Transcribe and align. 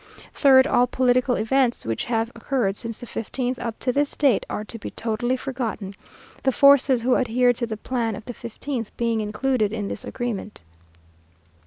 3rd, 0.33 0.65
All 0.65 0.87
political 0.87 1.35
events, 1.35 1.85
which 1.85 2.05
have 2.05 2.31
occurred 2.33 2.75
since 2.75 2.97
the 2.97 3.05
fifteenth, 3.05 3.59
up 3.59 3.77
to 3.77 3.93
this 3.93 4.17
date, 4.17 4.47
are 4.49 4.63
to 4.63 4.79
be 4.79 4.89
totally 4.89 5.37
forgotten, 5.37 5.93
the 6.41 6.51
forces 6.51 7.03
who 7.03 7.17
adhered 7.17 7.57
to 7.57 7.67
the 7.67 7.77
plan 7.77 8.15
of 8.15 8.25
the 8.25 8.33
fifteenth 8.33 8.89
being 8.97 9.21
included 9.21 9.71
in 9.71 9.89
this 9.89 10.03
agreement. 10.03 10.63